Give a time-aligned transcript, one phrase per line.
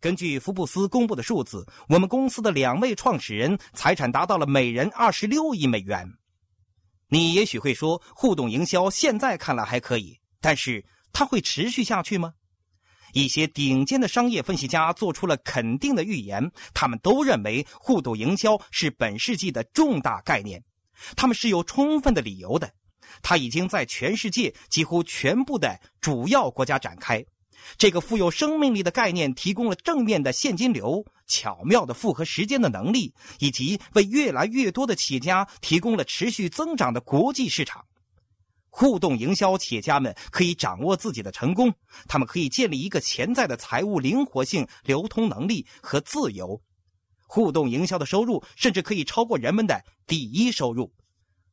[0.00, 6.08] 根据福布斯公布的数字，我们公司的两位创始人财产达到了每人二十六亿美元。
[7.08, 12.32] 你也许会说，互动营销现在看来还可以，但是它会持续下去吗？
[13.12, 20.62] 一些顶尖的商业分析家做出了肯定的预言，他们都认为互动营销是本世纪的重大概念，
[21.16, 22.70] 他们是有充分的理由的。
[23.20, 27.24] 它已经在全世界几乎全部的主要国家展开。
[27.76, 37.84] 这个富有生命力的概念提供了正面的现金流、巧妙的复合时间的能力，以及为越来越多的企业家提供了持续增长的国际市场。
[38.70, 41.72] 互动营销企业家们可以掌握自己的成功，
[42.06, 46.60] 他们可以建立一个潜在的财务灵活性、流通能力和自由。
[47.26, 50.92] 互动营销的收入甚至可以超过人们的第一收入。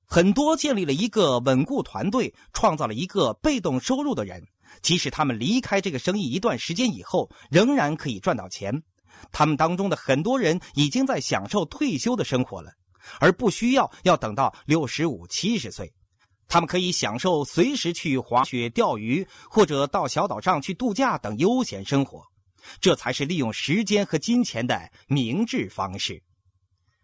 [0.06, 4.46] 很多建立了一个稳固团队、创造了一个被动收入的人。
[4.82, 8.84] 即使他们离开这个生意一段时间以后，仍然可以赚到钱。
[9.32, 12.72] 他们当中的很多人已经在享受退休的生活了，
[13.20, 15.92] 而不需要要等到六十五、七十岁。
[16.48, 22.22] 他们可以享受随时去滑雪、钓鱼，或者到小岛上去度假等悠闲生活。
[22.80, 26.22] 这才是利用时间和金钱的明智方式。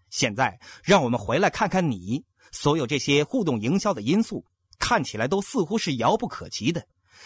[0.10, 4.44] 现在，让我们回来看看你所有这些互动营销的因素，
[4.78, 6.86] 看起来都似乎是遥不可及的。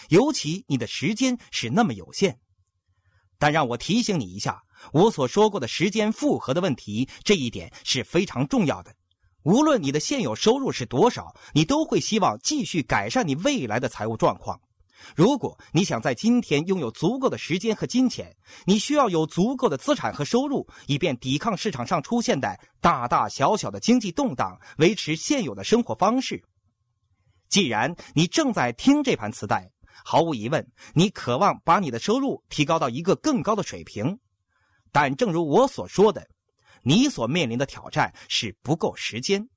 [0.09, 2.39] 尤其你的时间是那么有限，
[3.37, 8.93] 但让我提醒你一下，我所说过的时间复合的问题，这一点是非常重要的。
[9.43, 14.59] 无论你的现有收入是多少，你都会希望继续改善你未来的财务状况。
[15.15, 18.35] 如果你想在今天拥有足够的时间和金钱，
[18.65, 26.43] 你需要有足够的资产和收入，以便抵抗市场上出现的大大小小的经济动荡，维持现有的生活方式。
[27.49, 29.69] 既然你正在听这盘磁带，
[30.07, 34.19] 毫无疑问，你渴望把你的收入提高到一个更高的水平，
[34.91, 36.29] 但正如我所说的，
[36.83, 39.49] 你所面临的挑战是不够时间，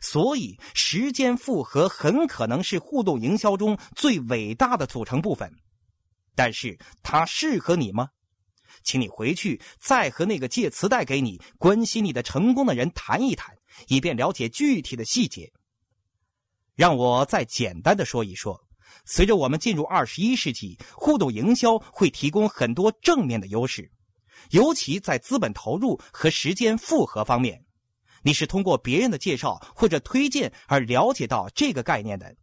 [0.00, 5.48] 所以时间复合很可能是互动营销中最伟大的组成部分。
[6.34, 8.08] 但是它适合你吗？
[8.82, 13.56] 请你回去再和那个借磁带给你、关心你的成功的人谈一谈，
[13.86, 15.52] 以便了解具体的细节。
[16.74, 18.60] 让我再简单的说一说。
[19.04, 23.90] 随着我们进入二十一世纪，互动营销会提供很多正面的优势，
[24.50, 27.64] 尤其在资本投入和时间复合方面。
[28.22, 32.34] 你是通过别人的介绍或者推荐而了解到这个概念的，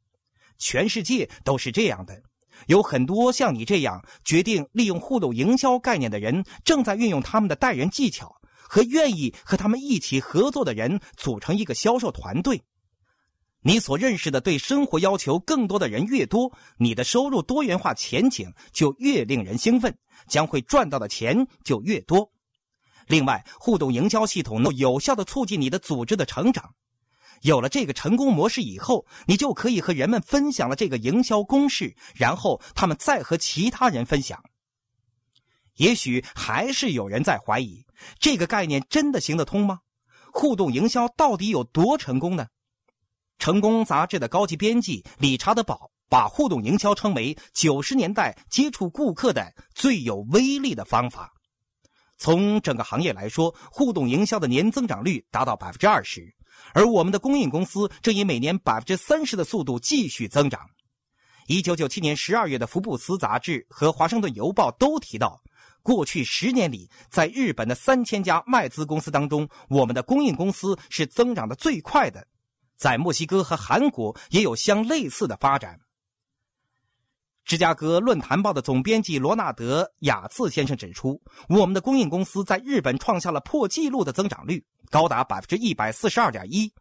[0.57, 2.21] 全世界都是这样的。
[2.67, 12.61] 有很多像你这样决定利用互动营销概念的人，正在运用他们的待人技巧和愿意和他们一起合作的人组成一个销售团队。
[13.61, 19.93] 你所认识的对生活要求更多的人越多，你的收入多元化前景就越令人兴奋，
[20.27, 22.31] 将会赚到的钱就越多。
[23.07, 26.73] 另外，互动营销系统能有效的促进你的组织的成长。
[27.41, 34.41] 有了这个成功模式以后，你就可以和人们分享了这个营销公式，然后他们再和其他人分享。
[35.75, 37.85] 也许还是有人在怀疑
[38.19, 39.79] 这个概念真的行得通吗？
[40.31, 42.47] 互动营销到底有多成功呢？
[43.39, 51.33] 成功杂志的高级编辑理查德·堡把互动营销称为九十年代接触顾客的最有威力的方法。
[52.17, 56.35] 从整个行业来说，互动营销的年增长率达到百分之二十，
[56.73, 60.59] 而我们的供应公司正以每年百分之三十的速度继续增长。
[61.47, 65.41] 一九九七年十二月的《福布斯》杂志和《华盛顿邮报》都提到，
[65.81, 72.27] 过去十年里，在日本的三千家外资公司当中，我们的供应公司是增长的最快的。
[72.79, 75.77] 在墨西哥和韩国也有相类似的发展。
[77.43, 86.71] 芝加哥论坛报的总编辑罗纳德·雅次先生指出，我们的供应公司在日本创下了破纪录的增长率，高达百分之一百四十二点一，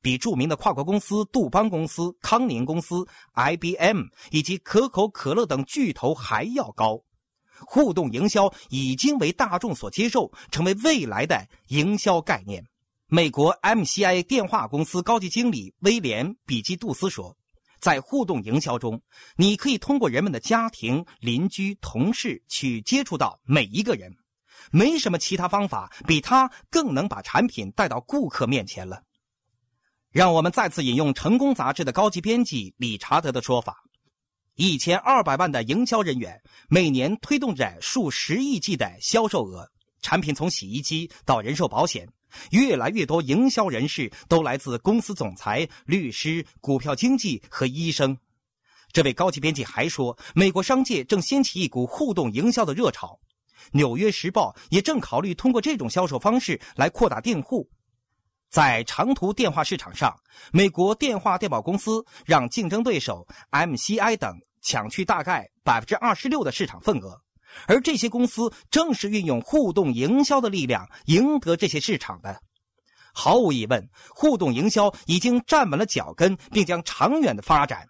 [0.00, 7.02] 比著名的跨国公司杜邦公司、康宁公司、IBM 以及可口可乐等巨头还要高。
[7.66, 12.64] 互动营销已经为大众所接受，成为未来的营销概念。
[13.10, 17.34] 美国 MCI 电话公司高级经理威廉·比基杜斯说
[17.80, 19.00] ：“在互动营销中，
[19.34, 24.14] 你可以通过人们的家庭、邻居、同事去接触到每一个人。
[24.70, 29.02] 没什么其他方法比他更能把产品带到顾客面前了。”
[30.12, 33.84] 让我们再次引用《成功》杂志的高级编辑理查德的说法
[34.54, 36.38] ：“一千二百万的营销人员
[36.68, 39.66] 每年推动着数十亿计的销售额，
[40.02, 42.06] 产品从洗衣机到人寿保险。”
[42.50, 48.16] 越来越多营销人士都来自公司总裁、律师、股票经纪和医生。
[48.92, 53.18] 这位高级编辑还说，美国商界正掀起一股互动营销的热潮。
[53.72, 57.68] 纽约时报也正考虑通过这种销售方式来扩大订户。
[58.48, 60.18] 在长途电话市场上，
[60.52, 67.20] 美国电话电报公司让竞争对手 MCI 等抢去大概百分之二十六的市场份额，
[67.66, 72.40] 而这些公司正是运用互动营销的力量赢得这些市场的。
[73.14, 77.88] 毫无疑问，互动营销已经站稳了脚跟，并将长远的发展。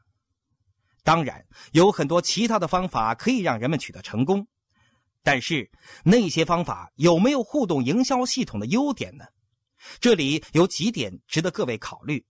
[1.04, 4.46] 当然，有很多其他的方法可以让人们取得成功，
[5.22, 5.70] 但是
[6.04, 9.24] 那些方法有没有互动营销系统的优点呢？
[10.00, 12.24] 这里有几点值得各位考虑：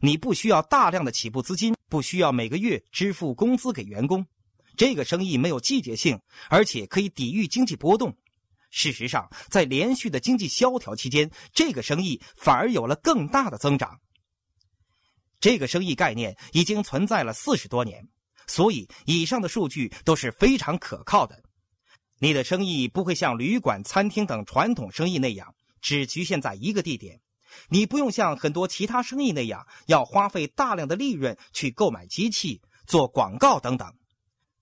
[0.00, 4.24] 你不需要大量的起步资金，不需要每个月支付工资给员工，
[4.78, 8.16] 这个生意没有季节性，而且可以抵御经济波动。
[8.70, 13.98] 事实上，在连续的经济萧条期间，这个生意反而有了更大的增长。
[15.40, 18.08] 这个生意概念已经存在了四十多年，
[18.46, 21.42] 所以以上的数据都是非常可靠的。
[22.20, 25.54] 你的生意不会像旅馆、餐厅等传统生意那样。
[25.80, 27.20] 只局限在一个地点，
[27.68, 33.92] 你不用像很多其他生意那样要花费大量的利润去购买机器、做广告等等。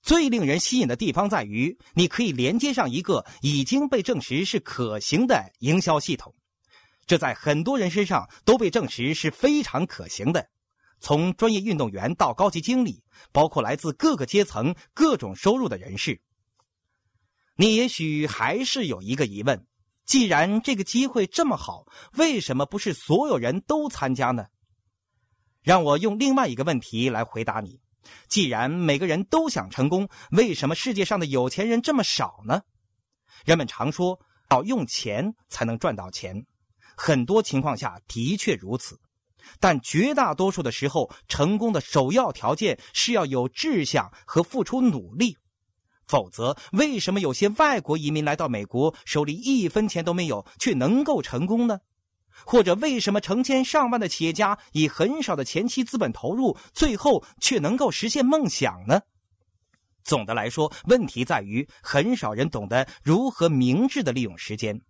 [0.06, 6.32] 最令人吸引的地方在于，你可以连接上一个已经被证实是可行的营销系统，
[7.08, 10.48] 这在很多人身上都被证实是非常可行的。
[11.00, 16.20] 从专业运动员到高级经理，包括来自各个阶层、各种收入的人士，
[17.56, 19.66] 你也许还是有一个疑问。
[20.04, 21.84] 既然这个机会这么好，
[22.16, 24.46] 为什么不是所有人都参加呢？
[25.64, 27.80] 让我用另外一个问题来回答你：
[28.28, 32.62] 既然每个人都想成功，为什么世界上的有钱人这么少呢？
[33.44, 34.18] 人们常说
[34.50, 36.46] 要用钱才能赚到钱，
[36.96, 38.98] 很多情况下的确如此，
[39.60, 45.36] 但绝大多数的时候，成功的首要条件是要有志向和付出努力。
[46.06, 51.80] 否则，为什么有些外国移民来到美国，手里一分钱都没有，却能够成功呢？
[52.44, 59.00] 或者，为什么成千上万的企业家以很少的前期资本投入，最后却能够实现梦想呢？
[60.04, 64.80] 总的来说，问题在于很少人懂得如何明智的利用时间。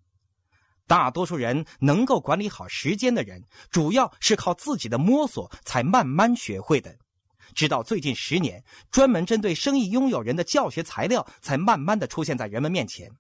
[0.87, 6.95] 大多数人能够管理好时间的人，主要是靠自己的摸索才慢慢学会的。
[7.55, 13.11] 直到最近十年，专门针对生意拥有人的教学材料才慢慢的出现在人们面前。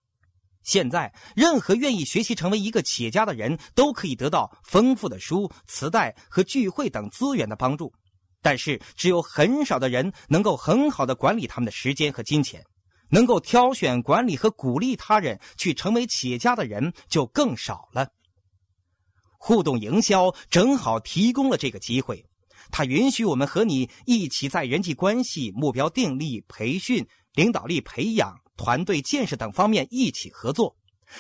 [0.66, 7.92] 现在，任何愿意学习成为一个企业家的人都可以得到丰富的书、磁带和聚会等资源的帮助。
[8.42, 12.64] 但是，只有很少的人能够很好的管理他们的时间和金钱，
[13.10, 18.08] 能够挑选、管理和鼓励他人去成为企业家的人就更少了。
[19.38, 22.26] 互动营销正好提供了这个机会。
[22.72, 30.76] 它允许我们和你一起在人际关系、目标定力、培训、领导力培养、团队建设等方面一起合作。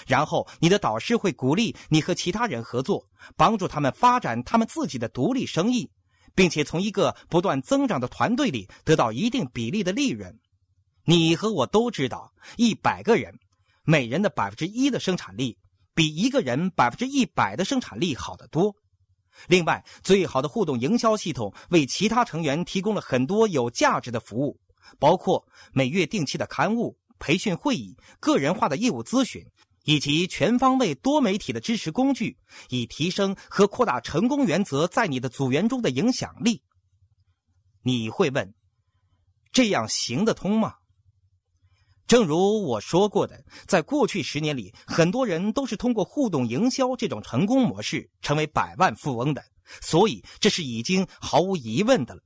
[0.06, 3.06] 然后，你的导师会鼓励你和其他人合作，
[3.36, 5.88] 帮助他们发展他们自己的独立生意，
[6.34, 10.36] 并且从一个不断增长的团队里得到一定比例的利润。
[11.04, 13.32] 你和我都知道，一百个人，
[13.84, 15.56] 每人的百分之一的生产力，
[15.94, 18.74] 比一个人百分之一百的生产力好得多。
[19.46, 24.58] 另外，最好的互动营销系统为其他成员提供了很多有价值的服务，
[24.98, 29.44] 包括每月定期的刊物、培训会议、个人化的业务咨询，
[29.84, 32.36] 以及全方位多媒体的支持工具，
[32.68, 36.62] 以提升和扩大成功原则在你的组员中的影响力。
[37.82, 38.54] 你会问：
[39.52, 40.74] 这样行得通吗？
[42.06, 49.44] 正如我说过的，在过去十年里，很多人都是通过互动营销这种成功模式成为百万富翁的，
[49.80, 52.22] 所以这是已经毫无疑问的了。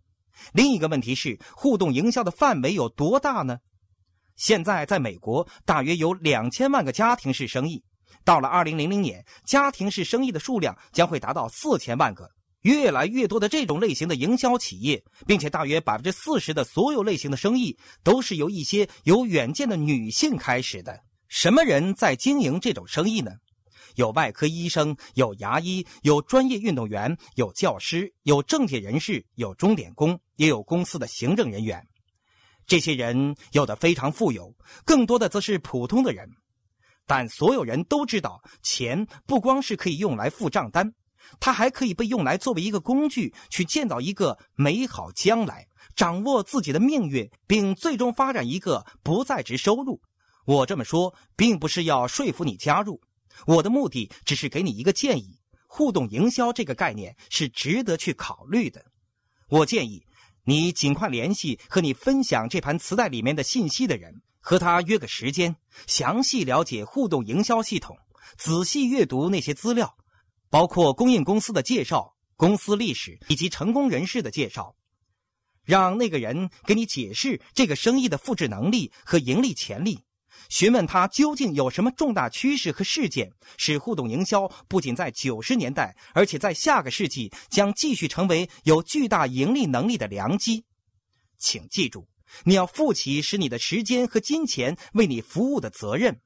[0.53, 3.59] 另一个问题是，互动营销的范围有多大呢？
[4.41, 7.85] 现在在美国，大约有两千万个家庭式生意，
[8.25, 12.27] 到了二零零零年，家庭式生意的数量将会达到四千万个。
[12.63, 20.99] 越来越多的这种类型的营销企业，并且大约百分之四十的所有类型的生意都是由一些有远见的女性开始的。
[21.29, 23.33] 什么人在经营这种生意呢？
[23.97, 31.87] 有外科医生，有牙医，有专业运动员，有教师，有政界人士，有钟点工，也有公司的行政人员。
[32.71, 36.31] 这些人有的非常富有，更多的则是普通的人。
[37.05, 40.89] 但所有人都知道，钱不光是可以用来付账单。
[41.41, 50.01] 它还可以被用来作为一个工具，去建造一个美好将来，掌握自己的命运，并最终发展一个不在职收入。
[50.47, 53.01] 我这么说，并不是要说服你加入，
[53.49, 58.81] 我的目的只是给你一个建议：互动营销这个概念是值得去考虑的。
[59.49, 60.01] 我建议
[60.51, 65.55] 你尽快联系和你分享这盘磁带里面的信息的人，和他约个时间，
[65.87, 67.97] 详细了解互动营销系统，
[68.37, 69.97] 仔细阅读那些资料，
[70.51, 74.75] 包括供应公司的介绍、公司历史以及成功人士的介绍，
[75.65, 80.01] 让那个人给你解释这个生意的复制能力和盈利潜力。
[80.51, 90.65] 询问他究竟有什么重大趋势和事件，使互动营销不仅在九十年代，而且在下个世纪将继续成为有巨大盈利能力的良机。
[91.39, 92.07] 请记住，
[92.45, 96.21] 你要负起使你的时间和金钱为你服务的责任。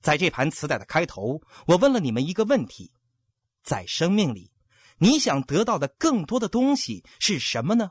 [0.00, 2.90] 在这盘磁带的开头，我问了你们一个问题：
[3.62, 4.50] 在生命里，
[4.96, 7.90] 你想得到的更多的东西是什么呢？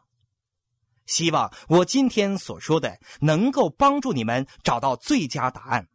[1.09, 5.87] 希望我今天所说的能够帮助你们找到最佳答案。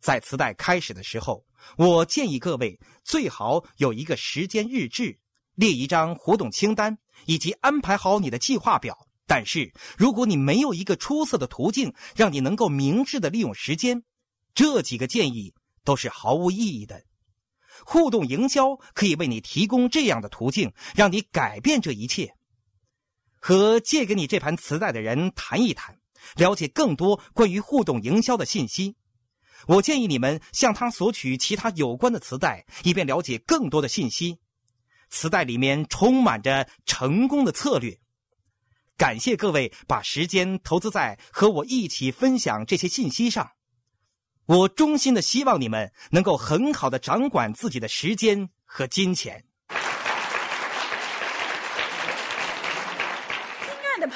[0.00, 1.44] 在磁带开始的时候，
[1.76, 5.18] 我建议各位最好有一个时间日志，
[5.56, 6.96] 列一张活动清单，
[7.26, 8.96] 以及安排好你的计划表。
[9.26, 14.04] 但是，如果你没有一个出色的途径让你能够明智的利用时间，
[14.54, 15.52] 这几个建议
[15.84, 17.02] 都是毫无意义的。
[17.84, 22.32] 互动营销可以为你提供这样的途径，让你改变这一切。
[23.40, 25.98] 和借给你这盘磁带的人谈一谈，
[26.36, 28.94] 了解更多关于互动营销的信息。
[29.66, 34.38] 我建议你们向他索取其他有关的磁带，以便了解更多的信息。
[35.08, 37.98] 磁带里面充满着成功的策略。
[38.96, 43.50] 感谢各位把时间投资在和我一起分享这些信息上。
[44.46, 49.44] 我衷心的希望你们能够很好的掌管自己的时间和金钱。
[54.00, 54.08] 的